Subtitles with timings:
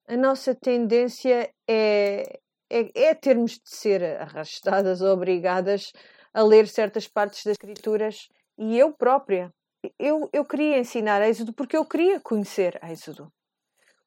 [0.08, 2.40] A nossa tendência é,
[2.72, 5.92] é, é termos de ser arrastadas ou obrigadas
[6.34, 9.54] a ler certas partes das Escrituras e eu própria.
[10.00, 13.32] Eu, eu queria ensinar Êxodo porque eu queria conhecer Êxodo.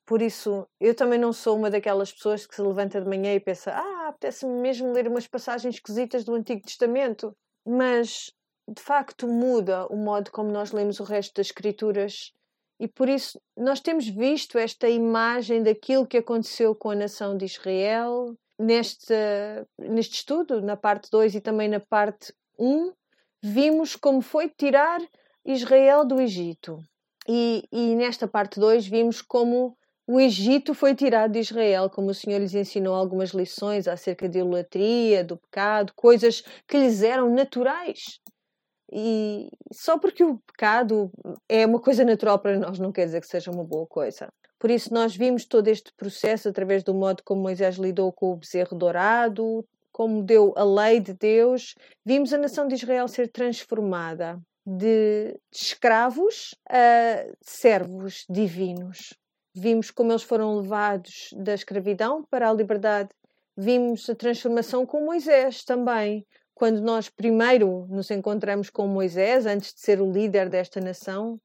[0.04, 3.38] Por isso, eu também não sou uma daquelas pessoas que se levanta de manhã e
[3.38, 7.32] pensa: Ah, apetece-me mesmo ler umas passagens esquisitas do Antigo Testamento.
[7.64, 8.32] Mas
[8.70, 12.32] de facto muda o modo como nós lemos o resto das escrituras
[12.78, 17.44] e por isso nós temos visto esta imagem daquilo que aconteceu com a nação de
[17.44, 19.14] Israel neste,
[19.78, 22.92] neste estudo, na parte 2 e também na parte 1, um,
[23.42, 25.00] vimos como foi tirar
[25.44, 26.78] Israel do Egito.
[27.28, 32.14] E, e nesta parte 2 vimos como o Egito foi tirado de Israel, como o
[32.14, 38.20] Senhor lhes ensinou algumas lições acerca de idolatria, do pecado, coisas que lhes eram naturais.
[38.92, 41.10] E só porque o pecado
[41.48, 44.28] é uma coisa natural para nós não quer dizer que seja uma boa coisa.
[44.58, 48.36] Por isso, nós vimos todo este processo através do modo como Moisés lidou com o
[48.36, 51.74] bezerro dourado, como deu a lei de Deus.
[52.04, 59.14] Vimos a nação de Israel ser transformada de escravos a servos divinos.
[59.54, 63.08] Vimos como eles foram levados da escravidão para a liberdade.
[63.56, 66.26] Vimos a transformação com Moisés também,
[66.60, 71.40] quando nós primeiro nos encontramos com Moisés, antes de ser o líder desta nação,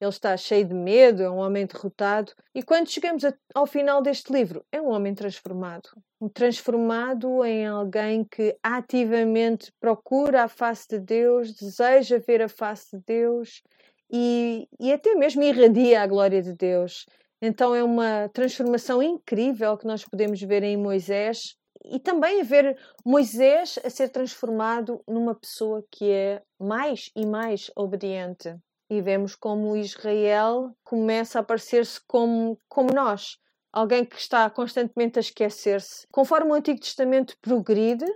[0.00, 2.30] ele está cheio de medo, é um homem derrotado.
[2.54, 5.88] E quando chegamos ao final deste livro, é um homem transformado.
[6.32, 13.02] Transformado em alguém que ativamente procura a face de Deus, deseja ver a face de
[13.04, 13.60] Deus
[14.08, 17.06] e, e até mesmo irradia a glória de Deus.
[17.42, 23.78] Então é uma transformação incrível que nós podemos ver em Moisés e também ver Moisés
[23.84, 28.56] a ser transformado numa pessoa que é mais e mais obediente.
[28.90, 33.38] E vemos como Israel começa a parecer-se como, como nós,
[33.72, 36.06] alguém que está constantemente a esquecer-se.
[36.12, 38.06] Conforme o Antigo Testamento progride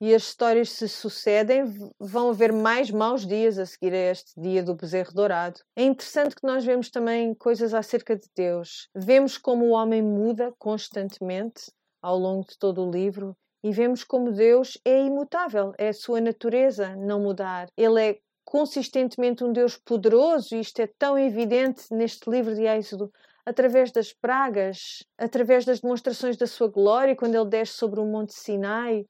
[0.00, 1.64] e as histórias se sucedem,
[1.98, 5.60] vão haver mais maus dias a seguir a este dia do bezerro dourado.
[5.76, 8.88] É interessante que nós vemos também coisas acerca de Deus.
[8.94, 11.70] Vemos como o homem muda constantemente
[12.04, 16.20] ao longo de todo o livro e vemos como Deus é imutável, é a sua
[16.20, 17.68] natureza não mudar.
[17.74, 23.10] Ele é consistentemente um Deus poderoso e isto é tão evidente neste livro de Êxodo,
[23.46, 28.34] através das pragas, através das demonstrações da sua glória, quando ele desce sobre o Monte
[28.34, 29.06] Sinai,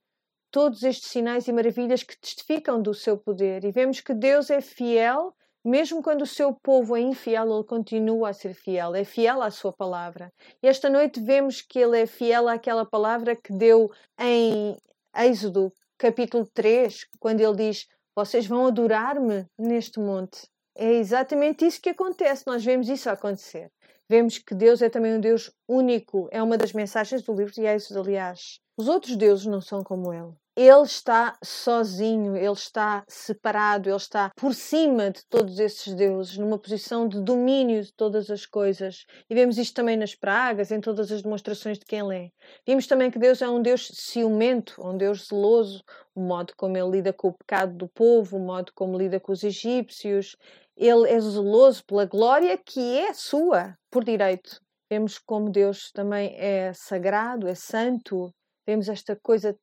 [0.49, 3.65] todos estes sinais e maravilhas que testificam do seu poder.
[3.65, 5.35] E vemos que Deus é fiel
[5.65, 9.49] mesmo quando o seu povo é infiel, ele continua a ser fiel, é fiel à
[9.49, 10.31] sua palavra.
[10.61, 13.89] E esta noite vemos que ele é fiel àquela palavra que deu
[14.19, 14.77] em
[15.15, 20.47] Êxodo, capítulo 3, quando ele diz: Vocês vão adorar-me neste monte.
[20.77, 23.71] É exatamente isso que acontece, nós vemos isso acontecer.
[24.07, 27.65] Vemos que Deus é também um Deus único, é uma das mensagens do livro de
[27.65, 28.59] Êxodo, aliás.
[28.77, 34.31] Os outros deuses não são como ele ele está sozinho, ele está separado, ele está
[34.37, 39.05] por cima de todos esses deuses, numa posição de domínio de todas as coisas.
[39.29, 42.29] E vemos isto também nas pragas, em todas as demonstrações de quem ele é.
[42.65, 45.83] Vimos também que Deus é um Deus ciumento, um Deus zeloso,
[46.15, 49.33] o modo como ele lida com o pecado do povo, o modo como lida com
[49.33, 50.37] os egípcios.
[50.77, 54.61] Ele é zeloso pela glória que é sua, por direito.
[54.89, 58.31] vemos como Deus também é sagrado, é santo,
[58.65, 59.55] vemos esta coisa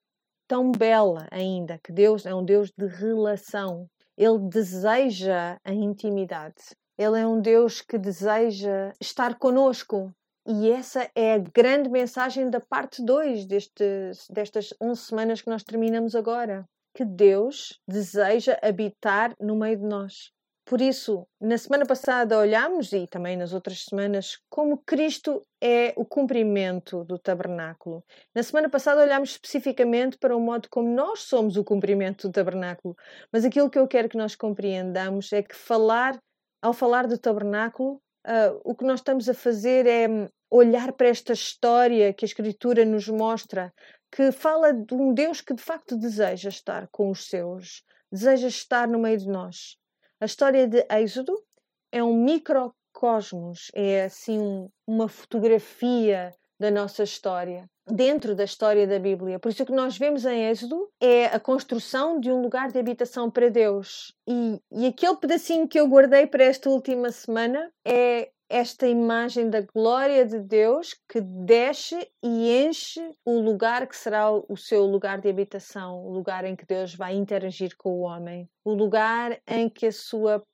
[0.53, 3.87] tão bela ainda, que Deus é um Deus de relação.
[4.19, 6.77] Ele deseja a intimidade.
[6.99, 10.13] Ele é um Deus que deseja estar conosco.
[10.47, 16.15] E essa é a grande mensagem da parte 2 destas 11 semanas que nós terminamos
[16.15, 16.67] agora.
[16.95, 20.33] Que Deus deseja habitar no meio de nós.
[20.65, 26.05] Por isso, na semana passada olhámos, e também nas outras semanas, como Cristo é o
[26.05, 28.05] cumprimento do tabernáculo.
[28.35, 32.97] Na semana passada olhámos especificamente para o modo como nós somos o cumprimento do tabernáculo.
[33.33, 36.17] Mas aquilo que eu quero que nós compreendamos é que falar,
[36.63, 40.07] ao falar do tabernáculo, uh, o que nós estamos a fazer é
[40.49, 43.73] olhar para esta história que a Escritura nos mostra,
[44.13, 47.83] que fala de um Deus que de facto deseja estar com os seus,
[48.13, 49.77] deseja estar no meio de nós.
[50.23, 51.37] A história de Êxodo
[51.91, 59.41] é um microcosmos, é assim uma fotografia da nossa história, dentro da história da Bíblia.
[59.41, 62.79] Por isso o que nós vemos em Êxodo é a construção de um lugar de
[62.79, 64.15] habitação para Deus.
[64.29, 69.63] E, e aquele pedacinho que eu guardei para esta última semana é esta imagem da
[69.63, 75.31] glória de Deus que desce e enche o lugar que será o seu lugar de
[75.31, 79.87] habitação, o lugar em que Deus vai interagir com o homem, o lugar em que
[79.87, 80.45] a sua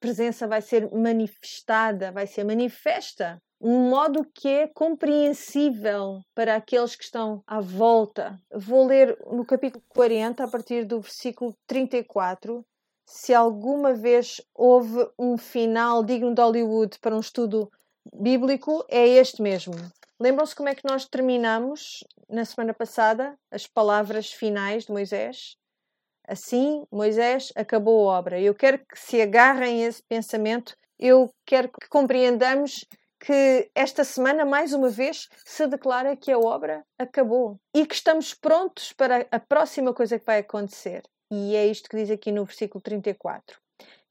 [0.00, 7.04] presença vai ser manifestada, vai ser manifesta um modo que é compreensível para aqueles que
[7.04, 8.40] estão à volta.
[8.50, 12.64] Vou ler no capítulo 40, a partir do versículo 34,
[13.10, 17.68] se alguma vez houve um final digno de Hollywood para um estudo
[18.14, 19.74] bíblico, é este mesmo.
[20.18, 25.56] Lembram-se como é que nós terminamos na semana passada as palavras finais de Moisés?
[26.28, 28.40] Assim, Moisés acabou a obra.
[28.40, 32.86] Eu quero que se agarrem a esse pensamento, eu quero que compreendamos
[33.18, 38.34] que esta semana, mais uma vez, se declara que a obra acabou e que estamos
[38.34, 41.02] prontos para a próxima coisa que vai acontecer.
[41.30, 43.58] E é isto que diz aqui no versículo 34.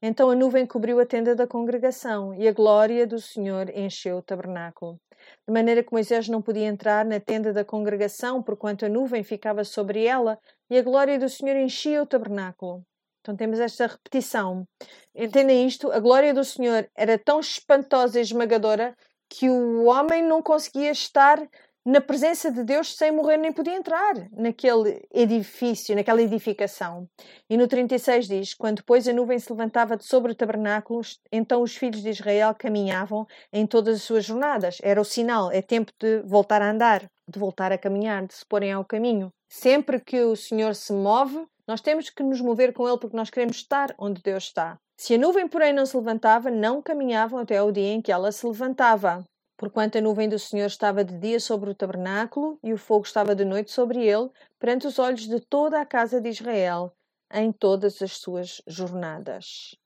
[0.02, 4.22] Então a nuvem cobriu a tenda da congregação e a glória do Senhor encheu o
[4.22, 4.98] tabernáculo.
[5.46, 9.64] De maneira que Moisés não podia entrar na tenda da congregação, porquanto a nuvem ficava
[9.64, 10.38] sobre ela
[10.70, 12.82] e a glória do Senhor enchia o tabernáculo.
[13.20, 14.66] Então temos esta repetição.
[15.14, 15.92] Entendem isto?
[15.92, 18.96] A glória do Senhor era tão espantosa e esmagadora
[19.28, 21.38] que o homem não conseguia estar
[21.84, 27.08] na presença de Deus sem morrer nem podia entrar naquele edifício, naquela edificação.
[27.48, 31.00] E no 36 diz: Quando depois a nuvem se levantava de sobre o tabernáculo,
[31.32, 34.78] então os filhos de Israel caminhavam em todas as suas jornadas.
[34.82, 38.44] Era o sinal, é tempo de voltar a andar, de voltar a caminhar, de se
[38.44, 39.32] porem ao caminho.
[39.48, 43.30] Sempre que o Senhor se move, nós temos que nos mover com Ele porque nós
[43.30, 44.78] queremos estar onde Deus está.
[44.98, 48.30] Se a nuvem, porém, não se levantava, não caminhavam até o dia em que ela
[48.30, 49.24] se levantava
[49.60, 53.34] porquanto a nuvem do Senhor estava de dia sobre o tabernáculo e o fogo estava
[53.34, 56.94] de noite sobre ele, perante os olhos de toda a casa de Israel,
[57.30, 59.76] em todas as suas jornadas.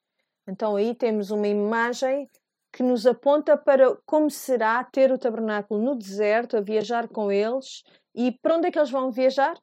[0.46, 2.30] Então aí temos uma imagem
[2.72, 7.82] que nos aponta para como será ter o tabernáculo no deserto, a viajar com eles.
[8.14, 9.60] E para onde é que eles vão viajar?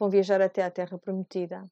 [0.00, 1.64] Vão viajar até a terra prometida.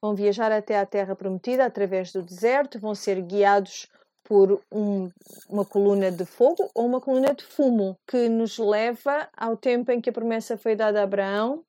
[0.00, 3.88] Vão viajar até a terra prometida através do deserto, vão ser guiados
[4.28, 5.10] por um,
[5.48, 10.02] uma coluna de fogo ou uma coluna de fumo, que nos leva ao tempo em
[10.02, 11.64] que a promessa foi dada a Abraão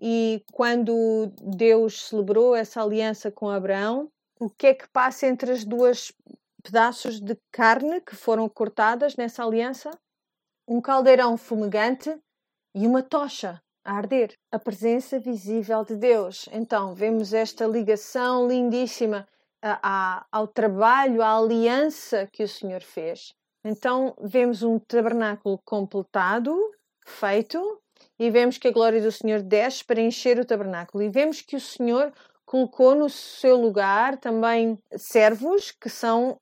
[0.00, 5.64] e quando Deus celebrou essa aliança com Abraão, o que é que passa entre as
[5.64, 6.12] duas
[6.62, 9.90] pedaços de carne que foram cortadas nessa aliança?
[10.68, 12.16] Um caldeirão fumegante
[12.72, 14.32] e uma tocha a arder.
[14.52, 16.48] A presença visível de Deus.
[16.52, 19.26] Então, vemos esta ligação lindíssima
[19.62, 23.34] a, ao trabalho, à aliança que o Senhor fez.
[23.64, 26.56] Então vemos um tabernáculo completado,
[27.04, 27.80] feito,
[28.18, 31.02] e vemos que a glória do Senhor desce para encher o tabernáculo.
[31.02, 32.12] E vemos que o Senhor
[32.44, 36.38] colocou no seu lugar também servos que são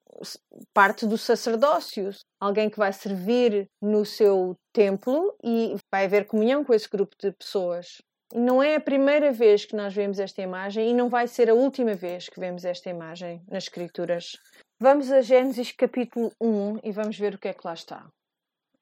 [0.72, 6.72] parte do sacerdócio, alguém que vai servir no seu templo e vai haver comunhão com
[6.72, 8.02] esse grupo de pessoas
[8.34, 11.54] não é a primeira vez que nós vemos esta imagem e não vai ser a
[11.54, 14.36] última vez que vemos esta imagem nas Escrituras.
[14.80, 18.04] Vamos a Gênesis capítulo 1 e vamos ver o que é que lá está.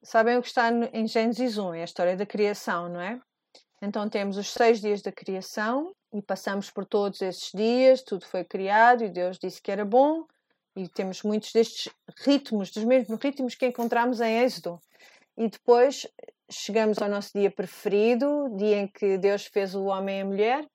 [0.03, 1.75] Sabem o que está em Gênesis 1?
[1.75, 3.21] É a história da criação, não é?
[3.83, 8.45] Então temos os seis dias da criação e passamos por todos esses dias, tudo foi
[8.45, 10.25] criado e Deus disse que era bom
[10.75, 11.93] e temos muitos destes
[12.25, 14.81] ritmos, dos mesmos ritmos que encontramos em Êxodo.
[15.37, 16.07] E depois
[16.53, 20.67] chegamos ao nosso dia preferido, dia em que Deus fez o homem e a mulher,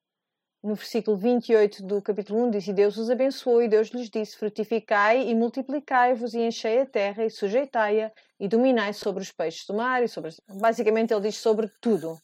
[0.63, 4.35] no versículo 28 do capítulo 1 diz: E Deus os abençoou, e Deus lhes disse:
[4.35, 9.75] Frutificai e multiplicai-vos, e enchei a terra, e sujeitai-a, e dominai sobre os peixes do
[9.75, 10.31] mar, e sobre.
[10.49, 12.17] Basicamente, ele diz sobre tudo.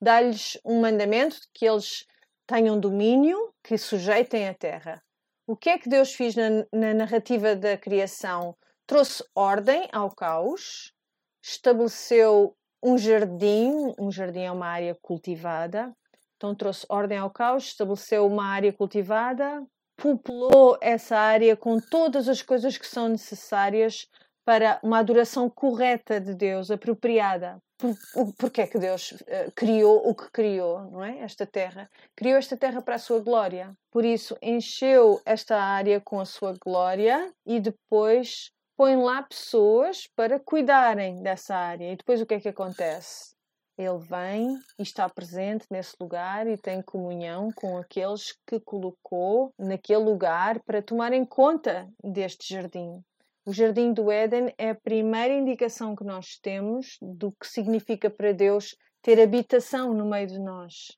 [0.00, 2.06] Dá-lhes um mandamento que eles
[2.46, 5.02] tenham domínio, que sujeitem a terra.
[5.46, 8.54] O que é que Deus fez na, na narrativa da criação?
[8.84, 10.92] Trouxe ordem ao caos,
[11.40, 12.54] estabeleceu
[12.86, 15.92] um jardim, um jardim é uma área cultivada,
[16.36, 19.60] então trouxe ordem ao caos, estabeleceu uma área cultivada,
[19.96, 24.06] populou essa área com todas as coisas que são necessárias
[24.44, 27.58] para uma adoração correta de Deus, apropriada.
[27.76, 27.96] Por,
[28.38, 31.18] porque é que Deus uh, criou o que criou, não é?
[31.18, 31.90] Esta terra.
[32.14, 33.76] Criou esta terra para a sua glória.
[33.90, 40.38] Por isso, encheu esta área com a sua glória e depois põe lá pessoas para
[40.38, 41.92] cuidarem dessa área.
[41.92, 43.34] E depois o que é que acontece?
[43.78, 50.02] Ele vem e está presente nesse lugar e tem comunhão com aqueles que colocou naquele
[50.02, 53.02] lugar para tomarem conta deste jardim.
[53.44, 58.32] O jardim do Éden é a primeira indicação que nós temos do que significa para
[58.32, 60.96] Deus ter habitação no meio de nós.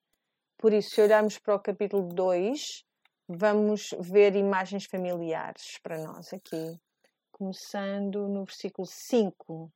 [0.57, 2.85] Por isso, se olharmos para o capítulo 2,
[3.29, 6.81] vamos ver imagens familiares para nós aqui,
[7.39, 9.71] começando no versículo 5.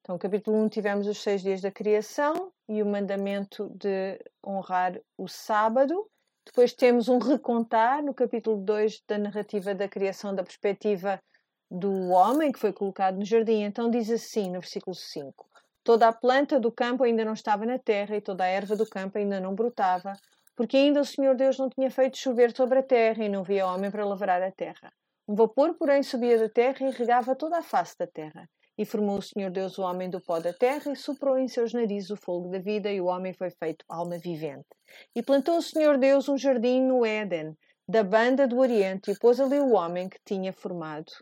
[0.00, 4.98] Então, no capítulo 1 tivemos os seis dias da criação e o mandamento de honrar
[5.18, 6.08] o sábado.
[6.46, 11.20] Depois temos um recontar no capítulo 2 da narrativa da criação da perspectiva
[11.68, 13.64] do homem que foi colocado no jardim.
[13.64, 15.46] Então diz assim no versículo 5:
[15.82, 18.88] Toda a planta do campo ainda não estava na terra e toda a erva do
[18.88, 20.12] campo ainda não brotava,
[20.54, 23.66] porque ainda o Senhor Deus não tinha feito chover sobre a terra e não via
[23.66, 24.92] homem para lavrar a terra.
[25.28, 28.48] Um vapor, porém, subia da terra e regava toda a face da terra.
[28.78, 31.74] E formou o Senhor Deus o homem do pó da terra e soprou em seus
[31.74, 34.68] narizes o fogo da vida, e o homem foi feito alma vivente.
[35.14, 37.54] E plantou o Senhor Deus um jardim no Éden,
[37.86, 41.12] da banda do Oriente, e pôs ali o homem que tinha formado.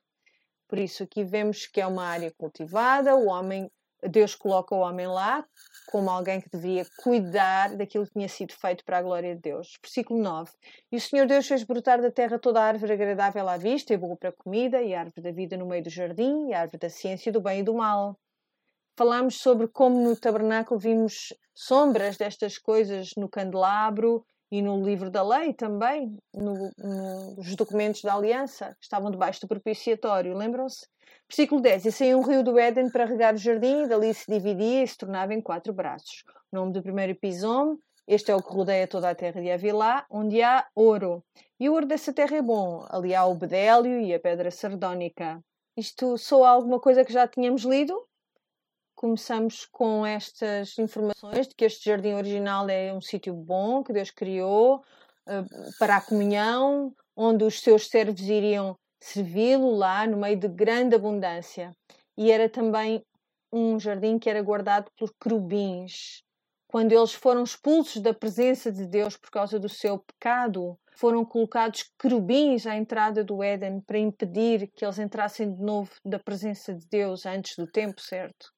[0.68, 3.68] Por isso aqui vemos que é uma área cultivada, o homem
[4.08, 5.44] Deus coloca o homem lá
[5.86, 9.78] como alguém que deveria cuidar daquilo que tinha sido feito para a glória de Deus.
[9.82, 10.50] Versículo 9.
[10.90, 13.96] E o Senhor Deus fez brotar da terra toda a árvore agradável à vista e
[13.96, 16.60] boa para a comida, e a árvore da vida no meio do jardim, e a
[16.62, 18.18] árvore da ciência do bem e do mal.
[18.96, 25.23] Falamos sobre como no tabernáculo vimos sombras destas coisas no candelabro e no livro da
[25.23, 26.71] lei também, no,
[27.37, 30.87] nos documentos da aliança, estavam debaixo do propiciatório, lembram-se?
[31.29, 31.87] Versículo 10.
[31.87, 34.88] E saiu um rio do Éden para regar o jardim, e dali se dividia e
[34.88, 36.23] se tornava em quatro braços.
[36.53, 40.07] O nome do primeiro episódio, este é o que rodeia toda a terra de Avilá,
[40.09, 41.25] onde há ouro.
[41.59, 42.87] E o ouro dessa terra é bom.
[42.88, 45.43] Ali há o bedélio e a pedra sardónica.
[45.76, 48.07] Isto soa alguma coisa que já tínhamos lido?
[48.97, 54.11] Começamos com estas informações de que este jardim original é um sítio bom que Deus
[54.11, 60.49] criou uh, para a comunhão, onde os seus servos iriam servi-lo lá no meio de
[60.49, 61.76] grande abundância.
[62.17, 63.05] E era também
[63.53, 66.23] um jardim que era guardado por querubins.
[66.67, 71.85] Quando eles foram expulsos da presença de Deus por causa do seu pecado, foram colocados
[72.00, 76.87] querubins à entrada do Éden para impedir que eles entrassem de novo da presença de
[76.88, 78.55] Deus antes do tempo certo.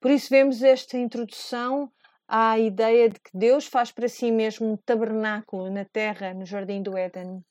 [0.00, 1.90] Por isso vemos esta introdução
[2.26, 6.82] à ideia de que Deus faz para si mesmo um tabernáculo na terra, no jardim
[6.82, 7.42] do Éden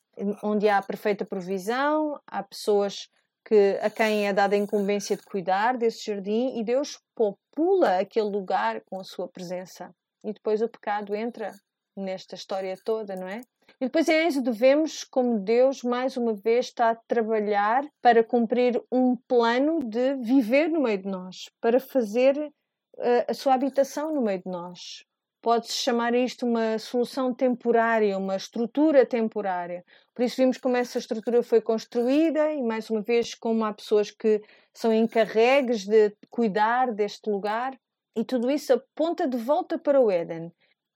[0.44, 3.08] onde há perfeita provisão, há pessoas
[3.46, 8.30] que, a quem é dada a incumbência de cuidar desse jardim e Deus popula aquele
[8.30, 9.94] lugar com a sua presença.
[10.24, 11.54] E depois o pecado entra
[12.00, 13.42] nesta história toda, não é?
[13.80, 18.82] E depois em Êxodo vemos como Deus, mais uma vez, está a trabalhar para cumprir
[18.92, 22.52] um plano de viver no meio de nós, para fazer uh,
[23.28, 25.06] a sua habitação no meio de nós.
[25.42, 29.84] Pode-se chamar isto uma solução temporária, uma estrutura temporária.
[30.16, 34.10] Por isso vimos como essa estrutura foi construída e, mais uma vez, como há pessoas
[34.10, 34.42] que
[34.74, 37.78] são encarregues de cuidar deste lugar.
[38.16, 40.52] E tudo isso aponta de volta para o Éden.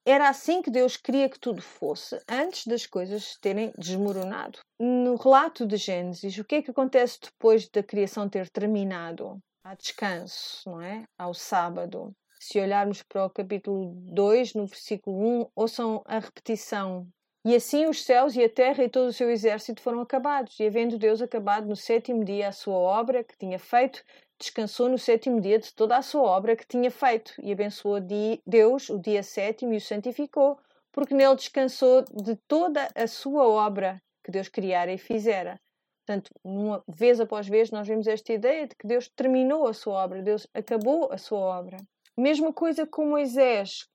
[0.05, 4.59] Era assim que Deus queria que tudo fosse, antes das coisas terem desmoronado.
[4.79, 9.39] No relato de Gênesis, o que é que acontece depois da criação ter terminado?
[9.63, 11.03] Há descanso, não é?
[11.17, 12.11] Ao sábado.
[12.39, 17.07] Se olharmos para o capítulo 2, no versículo 1, ouçam a repetição
[17.43, 20.59] e assim os céus e a terra e todo o seu exército foram acabados.
[20.59, 24.03] E havendo Deus acabado no sétimo dia a sua obra que tinha feito,
[24.41, 27.33] descansou no sétimo dia de toda a sua obra que tinha feito.
[27.41, 27.97] E abençoou
[28.45, 30.59] Deus o dia sétimo e o santificou,
[30.91, 35.59] porque nele descansou de toda a sua obra que Deus criara e fizera.
[36.05, 40.03] Portanto, uma vez após vez, nós vemos esta ideia de que Deus terminou a sua
[40.03, 41.77] obra, Deus acabou a sua obra.
[42.17, 43.87] Mesma coisa com Moisés,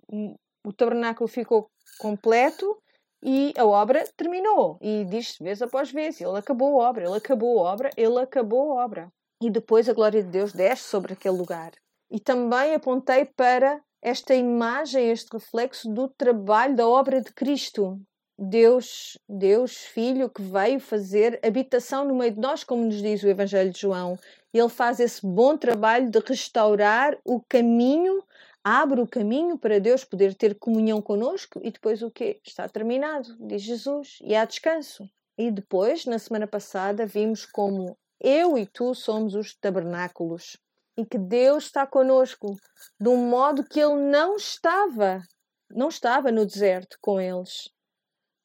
[0.64, 2.80] o tabernáculo ficou completo,
[3.22, 4.78] e a obra terminou.
[4.80, 8.78] E diz vez após vez: Ele acabou a obra, Ele acabou a obra, Ele acabou
[8.78, 9.12] a obra.
[9.40, 11.72] E depois a glória de Deus desce sobre aquele lugar.
[12.10, 18.00] E também apontei para esta imagem, este reflexo do trabalho da obra de Cristo.
[18.38, 23.28] Deus, Deus Filho que veio fazer habitação no meio de nós, como nos diz o
[23.28, 24.18] Evangelho de João.
[24.52, 28.22] Ele faz esse bom trabalho de restaurar o caminho,
[28.62, 32.40] abre o caminho para Deus poder ter comunhão conosco e depois o quê?
[32.44, 35.08] Está terminado, diz Jesus, e há descanso.
[35.38, 40.56] E depois, na semana passada, vimos como eu e tu somos os tabernáculos
[40.96, 42.56] e que Deus está conosco
[43.00, 45.22] de um modo que ele não estava,
[45.70, 47.70] não estava no deserto com eles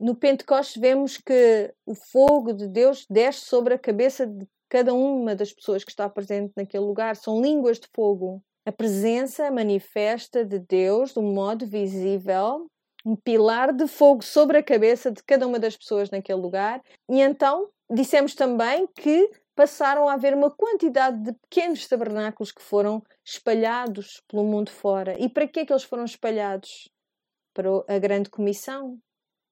[0.02, 5.36] no Pentecostes vemos que o fogo de Deus desce sobre a cabeça de cada uma
[5.36, 7.16] das pessoas que está presente naquele lugar.
[7.16, 8.42] São línguas de fogo.
[8.66, 12.68] A presença manifesta de Deus de um modo visível,
[13.06, 16.82] um pilar de fogo sobre a cabeça de cada uma das pessoas naquele lugar.
[17.08, 23.02] E então dissemos também que passaram a haver uma quantidade de pequenos tabernáculos que foram
[23.26, 25.16] espalhados pelo mundo fora.
[25.20, 26.90] E para que é que eles foram espalhados?
[27.54, 28.98] Para a grande comissão,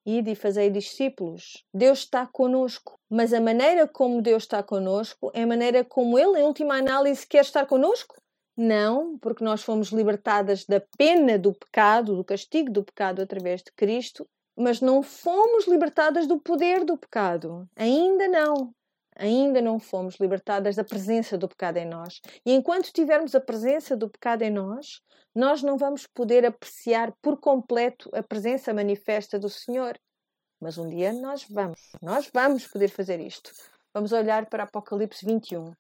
[0.06, 1.63] Ide e fazei discípulos.
[1.74, 6.39] Deus está conosco, mas a maneira como Deus está conosco é a maneira como Ele,
[6.39, 8.15] em última análise, quer estar conosco?
[8.58, 13.72] Não, porque nós fomos libertadas da pena do pecado, do castigo do pecado através de
[13.75, 14.25] Cristo,
[14.58, 17.68] mas não fomos libertadas do poder do pecado.
[17.75, 18.74] Ainda não.
[19.19, 22.21] Ainda não fomos libertadas da presença do pecado em nós.
[22.45, 25.01] E enquanto tivermos a presença do pecado em nós,
[25.35, 29.99] nós não vamos poder apreciar por completo a presença manifesta do Senhor.
[30.61, 33.51] Mas um dia nós vamos, nós vamos poder fazer isto.
[33.93, 35.73] Vamos olhar para Apocalipse 21.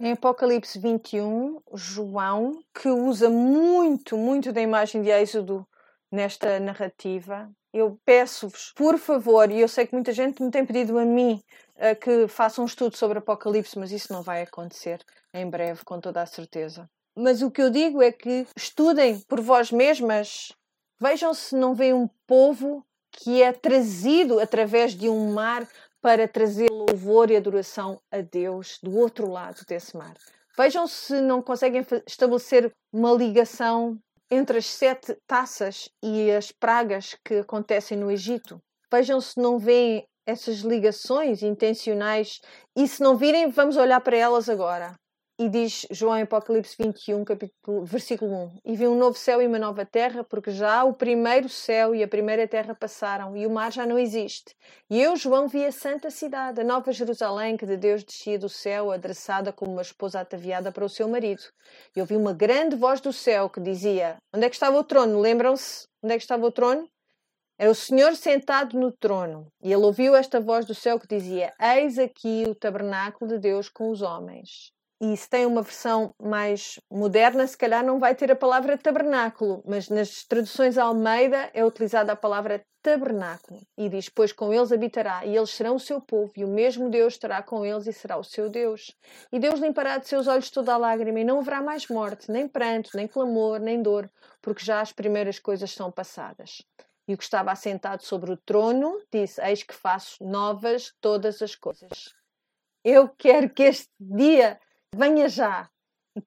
[0.00, 5.68] Em Apocalipse 21, João, que usa muito, muito da imagem de Êxodo
[6.10, 10.98] nesta narrativa, eu peço-vos, por favor, e eu sei que muita gente me tem pedido
[10.98, 11.42] a mim
[11.76, 16.00] uh, que faça um estudo sobre Apocalipse, mas isso não vai acontecer em breve, com
[16.00, 16.88] toda a certeza.
[17.16, 20.52] Mas o que eu digo é que estudem por vós mesmas,
[21.00, 25.68] vejam se não vê um povo que é trazido através de um mar
[26.00, 30.14] para trazer louvor e adoração a Deus do outro lado desse mar.
[30.56, 33.98] Vejam se não conseguem estabelecer uma ligação
[34.30, 38.58] entre as sete taças e as pragas que acontecem no Egito.
[38.92, 42.40] Vejam se não veem essas ligações intencionais
[42.76, 44.94] e se não virem, vamos olhar para elas agora.
[45.40, 49.46] E diz João em Apocalipse 21, capítulo, versículo 1: E vi um novo céu e
[49.46, 53.50] uma nova terra, porque já o primeiro céu e a primeira terra passaram, e o
[53.50, 54.56] mar já não existe.
[54.90, 58.48] E eu, João, vi a santa cidade, a nova Jerusalém, que de Deus descia do
[58.48, 61.44] céu, adressada como uma esposa ataviada para o seu marido.
[61.94, 65.20] E ouvi uma grande voz do céu que dizia: Onde é que estava o trono?
[65.20, 65.86] Lembram-se?
[66.02, 66.90] Onde é que estava o trono?
[67.56, 69.46] Era o Senhor sentado no trono.
[69.62, 73.68] E ele ouviu esta voz do céu que dizia: Eis aqui o tabernáculo de Deus
[73.68, 78.32] com os homens e se tem uma versão mais moderna, se calhar não vai ter
[78.32, 84.32] a palavra tabernáculo, mas nas traduções Almeida é utilizada a palavra tabernáculo e diz: Pois
[84.32, 87.64] com eles habitará, e eles serão o seu povo, e o mesmo Deus estará com
[87.64, 88.92] eles e será o seu Deus.
[89.32, 92.48] E Deus limpará de seus olhos toda a lágrima, e não haverá mais morte, nem
[92.48, 94.10] pranto, nem clamor, nem dor,
[94.42, 96.62] porque já as primeiras coisas são passadas.
[97.06, 101.54] E o que estava assentado sobre o trono disse: Eis que faço novas todas as
[101.54, 102.12] coisas.
[102.84, 104.58] Eu quero que este dia
[104.94, 105.68] venha já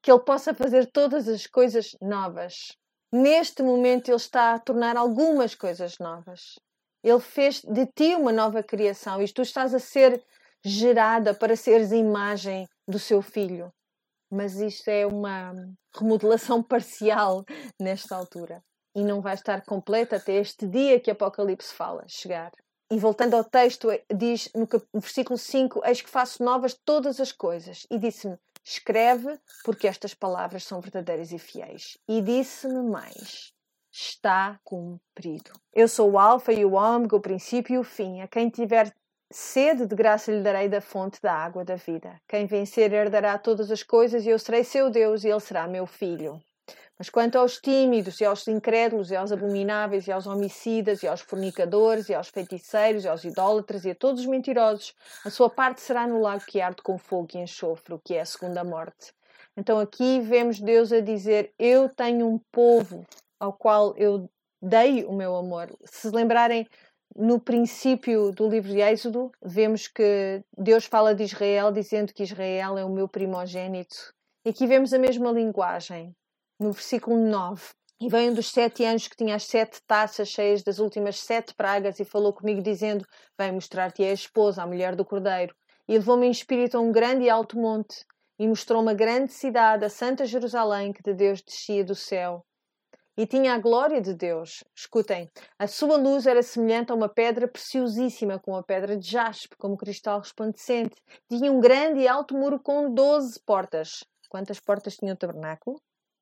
[0.02, 2.78] que Ele possa fazer todas as coisas novas.
[3.12, 6.56] Neste momento, Ele está a tornar algumas coisas novas.
[7.04, 10.24] Ele fez de ti uma nova criação e tu estás a ser
[10.63, 13.71] gerada para seres imagem do seu filho.
[14.32, 15.54] Mas isto é uma
[15.93, 17.43] remodelação parcial
[17.80, 18.63] nesta altura
[18.95, 22.52] e não vai estar completa até este dia que Apocalipse fala chegar.
[22.91, 27.88] E voltando ao texto, diz no versículo 5: Eis que faço novas todas as coisas.
[27.89, 31.97] E disse-me: Escreve, porque estas palavras são verdadeiras e fiéis.
[32.08, 33.54] E disse-me mais:
[33.91, 35.52] Está cumprido.
[35.74, 38.21] Eu sou o Alfa e o Ômega, o princípio e o fim.
[38.21, 38.93] A quem tiver
[39.32, 42.21] sede de graça lhe darei da fonte da água da vida.
[42.28, 45.86] Quem vencer herdará todas as coisas, e eu serei seu Deus, e ele será meu
[45.86, 46.41] filho.
[47.01, 51.19] Mas quanto aos tímidos, e aos incrédulos, e aos abomináveis, e aos homicidas, e aos
[51.19, 54.93] fornicadores, e aos feiticeiros, e aos idólatras, e a todos os mentirosos,
[55.25, 58.21] a sua parte será no lago que arde com fogo e enxofre, o que é
[58.21, 59.15] a segunda morte.
[59.57, 63.03] Então aqui vemos Deus a dizer: Eu tenho um povo
[63.39, 64.29] ao qual eu
[64.61, 65.75] dei o meu amor.
[65.83, 66.67] Se lembrarem,
[67.15, 72.77] no princípio do livro de Êxodo, vemos que Deus fala de Israel, dizendo que Israel
[72.77, 74.13] é o meu primogênito.
[74.45, 76.15] E aqui vemos a mesma linguagem
[76.62, 77.74] no versículo 9.
[78.00, 81.54] E veio um dos sete anjos que tinha as sete taças cheias das últimas sete
[81.56, 83.06] pragas e falou comigo, dizendo:
[83.38, 85.56] Vem mostrar-te a esposa, a mulher do cordeiro.
[85.88, 88.06] E levou-me em espírito a um grande e alto monte
[88.39, 92.43] e mostrou uma grande cidade, a Santa Jerusalém, que de Deus descia do céu.
[93.17, 94.63] E tinha a glória de Deus.
[94.76, 99.56] Escutem, a sua luz era semelhante a uma pedra preciosíssima, com a pedra de jaspe,
[99.58, 100.95] como cristal resplandecente.
[101.30, 104.04] Tinha um grande e alto muro com doze portas.
[104.30, 105.80] Quantas portas tinha o tabernáculo?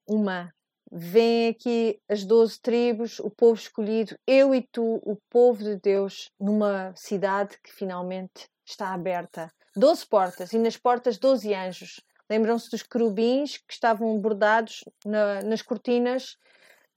[0.10, 0.52] Uma.
[0.92, 6.32] Vêm aqui as doze tribos, o povo escolhido, eu e tu, o povo de Deus,
[6.40, 9.52] numa cidade que finalmente está aberta.
[9.76, 12.02] Doze portas, e nas portas doze anjos.
[12.28, 16.38] Lembram-se dos querubins que estavam bordados na, nas cortinas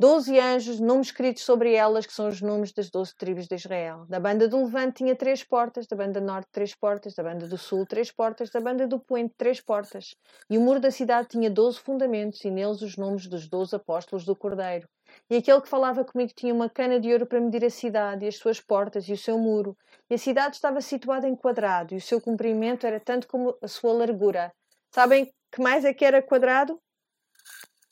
[0.03, 4.05] Doze anjos, nomes escritos sobre elas, que são os nomes das doze tribos de Israel.
[4.09, 7.57] Da banda do Levante tinha três portas, da banda Norte três portas, da banda do
[7.57, 10.17] Sul três portas, da banda do Poente três portas.
[10.51, 14.25] E o muro da cidade tinha doze fundamentos, e neles os nomes dos doze apóstolos
[14.25, 14.88] do Cordeiro.
[15.31, 18.29] E aquele que falava comigo tinha uma cana de ouro para medir a cidade, e
[18.29, 19.77] as suas portas, e o seu muro.
[20.11, 23.69] E a cidade estava situada em quadrado, e o seu comprimento era tanto como a
[23.69, 24.53] sua largura.
[24.93, 26.77] Sabem que mais é que era quadrado?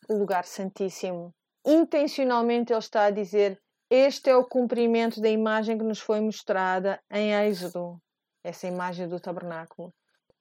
[0.08, 1.32] O lugar santíssimo
[1.64, 7.00] intencionalmente ele está a dizer: Este é o cumprimento da imagem que nos foi mostrada
[7.10, 8.00] em Êxodo,
[8.44, 9.92] essa imagem do tabernáculo.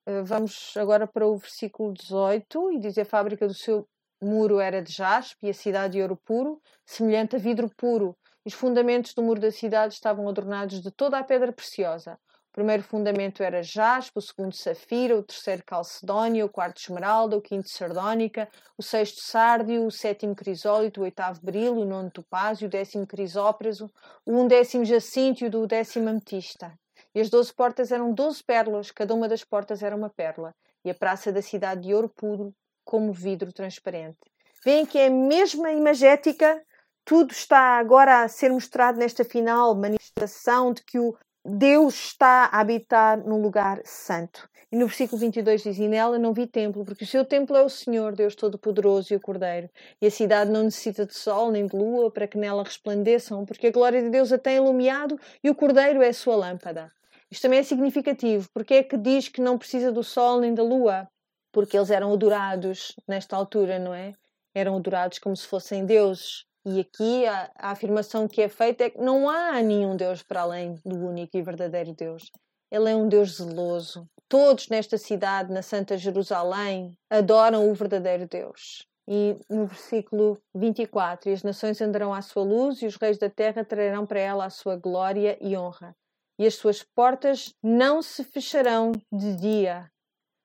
[0.05, 3.87] Eh, vamos agora para o versículo 18 e diz: A fábrica do seu
[4.21, 8.17] muro era de jaspe e a cidade de ouro puro, semelhante a vidro puro.
[8.45, 12.17] Os fundamentos do muro da cidade estavam adornados de toda a pedra preciosa.
[12.49, 17.41] O primeiro fundamento era jaspe, o segundo safira, o terceiro calcedónia, o quarto esmeralda, o
[17.41, 22.69] quinto sardónica, o sexto sárdio, o sétimo crisólito, o oitavo berilo, o nono topázio, o
[22.69, 23.91] décimo crisópraso,
[24.25, 26.73] o undécimo jacinto e o décimo ametista.
[27.13, 30.89] E as doze portas eram doze pérolas, cada uma das portas era uma pérola, e
[30.89, 34.17] a praça da cidade de ouro puro, como vidro transparente.
[34.65, 36.59] Veem que é a mesma imagética,
[37.05, 42.59] tudo está agora a ser mostrado nesta final manifestação de que o Deus está a
[42.59, 44.49] habitar no lugar santo.
[44.71, 47.63] E no versículo 22 diz: E nela não vi templo, porque o seu templo é
[47.63, 49.69] o Senhor, Deus Todo-Poderoso e o Cordeiro.
[50.01, 53.67] E a cidade não necessita de sol nem de lua para que nela resplandeçam, porque
[53.67, 56.91] a glória de Deus a tem iluminado e o Cordeiro é a sua lâmpada.
[57.31, 58.49] Isto também é significativo.
[58.53, 61.07] Porque é que diz que não precisa do sol nem da lua?
[61.51, 64.13] Porque eles eram adorados nesta altura, não é?
[64.53, 66.48] Eram adorados como se fossem deuses.
[66.71, 70.41] E aqui a, a, afirmação que é feita é que não há nenhum Deus para
[70.41, 72.29] além do único e verdadeiro Deus.
[72.69, 74.07] Ele é um Deus zeloso.
[74.27, 78.85] Todos nesta cidade, na Santa Jerusalém, adoram o verdadeiro Deus.
[79.07, 83.31] E no versículo 24: E as nações andarão à sua luz, e os reis da
[83.31, 85.95] terra trarão para ela a sua glória e honra.
[86.37, 89.89] E as suas portas não se fecharão de dia,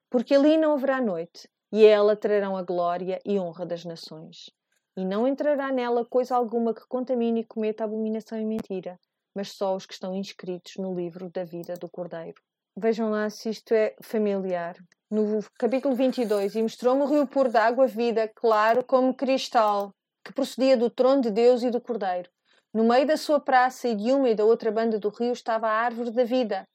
[0.09, 4.49] porque ali não haverá noite, e ela trarão a glória e honra das nações
[4.97, 8.99] e não entrará nela coisa alguma que contamine e cometa abominação e mentira,
[9.35, 12.41] mas só os que estão inscritos no livro da vida do Cordeiro.
[12.77, 14.75] Vejam lá se isto é familiar.
[15.09, 20.33] No capítulo 22, e mostrou-me o rio puro de água vida, claro como cristal, que
[20.33, 22.29] procedia do trono de Deus e do Cordeiro.
[22.73, 25.67] No meio da sua praça e de uma e da outra banda do rio estava
[25.67, 26.67] a árvore da vida,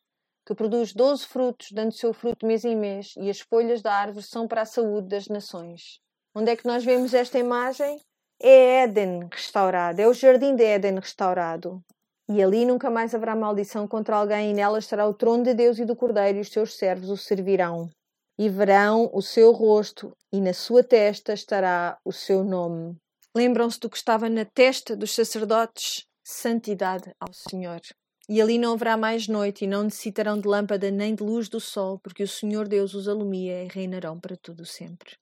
[0.46, 4.24] que produz doze frutos, dando seu fruto mês em mês, e as folhas da árvore
[4.24, 6.00] são para a saúde das nações.
[6.34, 8.00] Onde é que nós vemos esta imagem?
[8.42, 11.82] É Éden restaurado, é o jardim de Éden restaurado.
[12.28, 15.78] E ali nunca mais haverá maldição contra alguém, e nela estará o trono de Deus
[15.78, 17.90] e do Cordeiro, e os seus servos o servirão.
[18.38, 22.96] E verão o seu rosto, e na sua testa estará o seu nome.
[23.36, 26.06] Lembram-se do que estava na testa dos sacerdotes?
[26.24, 27.80] Santidade ao Senhor.
[28.28, 31.60] E ali não haverá mais noite, e não necessitarão de lâmpada nem de luz do
[31.60, 35.16] sol, porque o Senhor Deus os alumia e reinarão para tudo sempre.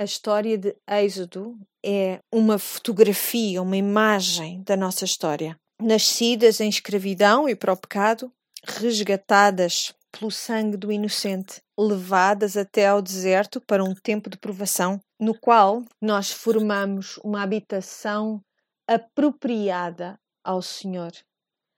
[0.00, 5.58] A história de Êxodo é uma fotografia, uma imagem da nossa história.
[5.78, 8.32] Nascidas em escravidão e para o pecado,
[8.64, 15.38] resgatadas pelo sangue do inocente, levadas até ao deserto para um tempo de provação, no
[15.38, 18.40] qual nós formamos uma habitação
[18.88, 21.12] apropriada ao Senhor,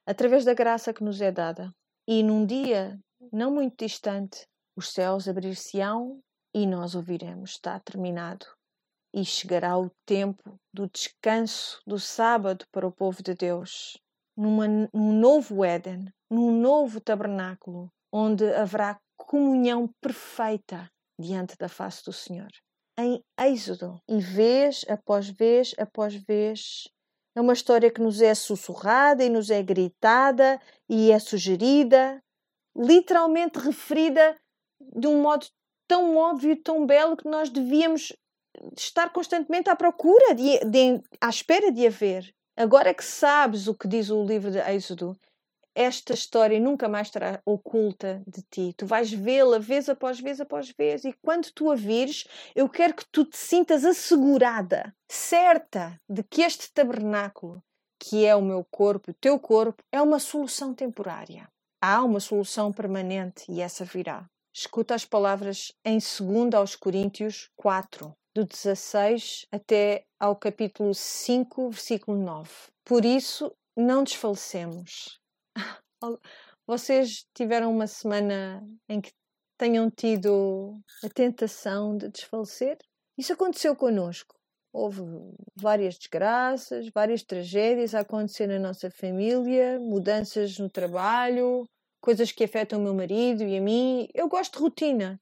[0.06, 1.74] através da graça que nos é dada.
[2.06, 2.96] E num dia
[3.32, 6.22] não muito distante, os céus abrir-se-ão
[6.54, 8.46] e nós ouviremos: está terminado.
[9.14, 13.98] E chegará o tempo do descanso do sábado para o povo de Deus,
[14.36, 22.12] numa, num novo Éden, num novo tabernáculo, onde haverá comunhão perfeita diante da face do
[22.12, 22.50] Senhor.
[22.98, 26.88] Em Êxodo, e vez após vez após vez,
[27.34, 32.22] é uma história que nos é sussurrada e nos é gritada e é sugerida,
[32.76, 34.36] literalmente referida
[34.80, 35.46] de um modo
[35.92, 38.16] tão óbvio, tão belo que nós devíamos
[38.74, 42.35] estar constantemente à procura, de, de, à espera de haver.
[42.57, 45.14] Agora que sabes o que diz o livro de Êxodo,
[45.74, 48.74] esta história nunca mais estará oculta de ti.
[48.74, 52.94] Tu vais vê-la vez após vez após vez, e quando tu a vires, eu quero
[52.94, 57.62] que tu te sintas assegurada, certa de que este tabernáculo,
[57.98, 61.46] que é o meu corpo, o teu corpo, é uma solução temporária.
[61.83, 64.26] Há uma solução permanente e essa virá.
[64.54, 72.18] Escuta as palavras em 2 aos Coríntios 4, do 16 até ao capítulo 5, versículo
[72.18, 72.50] 9.
[72.84, 75.18] Por isso, não desfalecemos.
[76.66, 79.10] Vocês tiveram uma semana em que
[79.56, 82.76] tenham tido a tentação de desfalecer?
[83.16, 84.34] Isso aconteceu connosco.
[84.70, 85.02] Houve
[85.56, 91.66] várias desgraças, várias tragédias a acontecer na nossa família, mudanças no trabalho,
[92.02, 94.08] coisas que afetam o meu marido e a mim.
[94.12, 95.18] Eu gosto de rotina.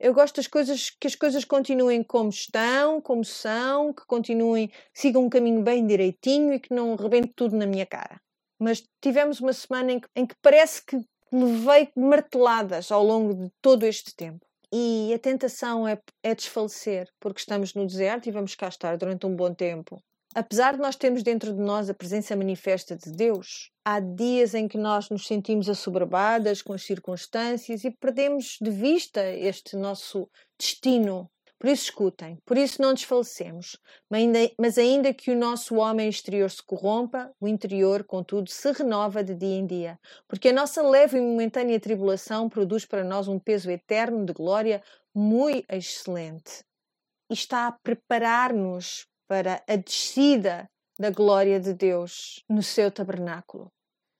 [0.00, 5.24] Eu gosto das coisas que as coisas continuem como estão, como são, que continuem, sigam
[5.24, 8.20] um caminho bem direitinho e que não rebente tudo na minha cara.
[8.58, 10.98] Mas tivemos uma semana em que, em que parece que
[11.30, 14.44] levei marteladas ao longo de todo este tempo.
[14.72, 19.26] E a tentação é, é desfalecer, porque estamos no deserto e vamos cá estar durante
[19.26, 20.02] um bom tempo
[20.34, 24.66] apesar de nós termos dentro de nós a presença manifesta de Deus, há dias em
[24.66, 31.30] que nós nos sentimos assoberbadas com as circunstâncias e perdemos de vista este nosso destino.
[31.58, 33.78] Por isso, escutem, por isso não desfalecemos,
[34.58, 39.34] mas ainda que o nosso homem exterior se corrompa, o interior, contudo, se renova de
[39.34, 43.70] dia em dia, porque a nossa leve e momentânea tribulação produz para nós um peso
[43.70, 44.82] eterno de glória
[45.14, 46.64] muito excelente
[47.30, 53.72] e está a preparar-nos para a descida da glória de Deus no seu tabernáculo.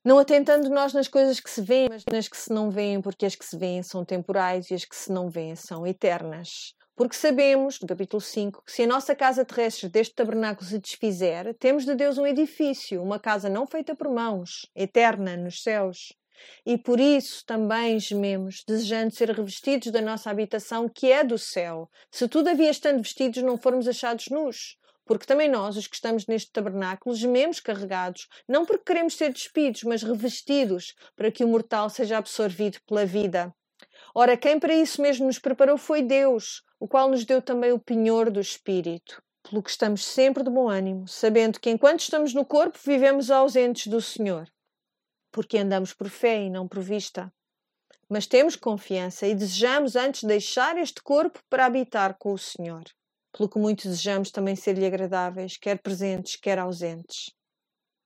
[0.05, 3.25] Não atentando nós nas coisas que se veem, mas nas que se não veem, porque
[3.25, 6.75] as que se veem são temporais e as que se não veem são eternas.
[6.97, 11.55] Porque sabemos, no capítulo 5, que se a nossa casa terrestre deste tabernáculo se desfizer,
[11.59, 16.13] temos de Deus um edifício, uma casa não feita por mãos, eterna nos céus.
[16.67, 21.89] E por isso também gememos, desejando ser revestidos da nossa habitação que é do céu,
[22.11, 24.77] se todavia estando vestidos não formos achados nus.
[25.05, 29.83] Porque também nós, os que estamos neste tabernáculo, gememos carregados, não porque queremos ser despidos,
[29.83, 33.55] mas revestidos, para que o mortal seja absorvido pela vida.
[34.15, 37.79] Ora, quem para isso mesmo nos preparou foi Deus, o qual nos deu também o
[37.79, 39.23] penhor do Espírito.
[39.43, 43.89] Pelo que estamos sempre de bom ânimo, sabendo que enquanto estamos no corpo, vivemos ausentes
[43.89, 44.49] do Senhor.
[45.31, 47.31] Porque andamos por fé e não por vista.
[48.09, 52.85] Mas temos confiança e desejamos antes deixar este corpo para habitar com o Senhor
[53.37, 57.33] pelo que muito desejamos também ser-lhe agradáveis, quer presentes, quer ausentes.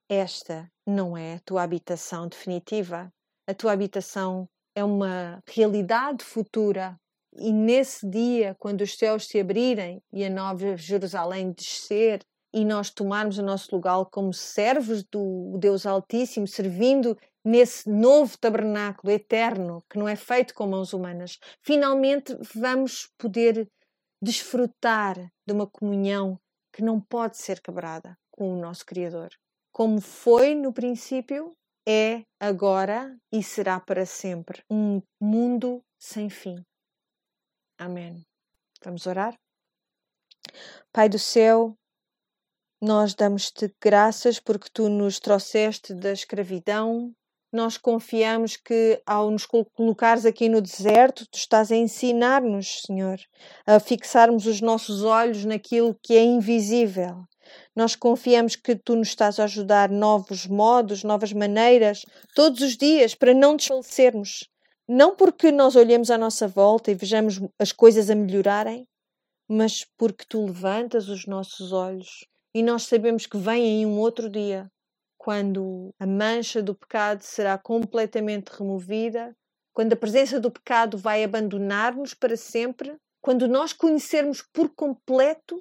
[0.09, 3.13] Esta não é a tua habitação definitiva.
[3.47, 6.97] A tua habitação é uma realidade futura.
[7.37, 12.89] E nesse dia, quando os céus se abrirem e a nova Jerusalém descer, e nós
[12.91, 17.15] tomarmos o nosso lugar como servos do Deus Altíssimo, servindo
[17.45, 23.69] nesse novo tabernáculo eterno que não é feito com mãos humanas, finalmente vamos poder
[24.23, 26.39] desfrutar de uma comunhão
[26.73, 29.31] que não pode ser quebrada com o nosso Criador.
[29.73, 36.65] Como foi no princípio, é agora e será para sempre um mundo sem fim.
[37.79, 38.25] Amém.
[38.85, 39.35] Vamos orar?
[40.93, 41.77] Pai do céu,
[42.81, 47.13] nós damos-te graças porque tu nos trouxeste da escravidão
[47.53, 53.19] nós confiamos que ao nos colocares aqui no deserto, tu estás a ensinar-nos, Senhor,
[53.67, 57.25] a fixarmos os nossos olhos naquilo que é invisível.
[57.75, 63.15] Nós confiamos que tu nos estás a ajudar novos modos, novas maneiras, todos os dias,
[63.15, 64.49] para não desfalecermos.
[64.87, 68.87] Não porque nós olhemos à nossa volta e vejamos as coisas a melhorarem,
[69.49, 74.29] mas porque tu levantas os nossos olhos e nós sabemos que vem aí um outro
[74.29, 74.71] dia
[75.19, 79.37] quando a mancha do pecado será completamente removida,
[79.75, 85.61] quando a presença do pecado vai abandonar-nos para sempre, quando nós conhecermos por completo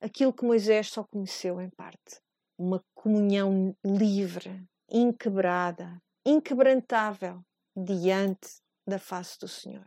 [0.00, 2.20] aquilo que Moisés só conheceu em parte.
[2.58, 7.40] Uma comunhão livre, inquebrada, inquebrantável
[7.76, 9.86] diante da face do Senhor.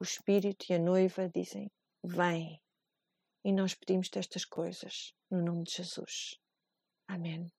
[0.00, 1.70] O Espírito e a noiva dizem:
[2.02, 2.60] Vem.
[3.44, 6.38] E nós pedimos destas coisas no nome de Jesus.
[7.06, 7.52] Amém.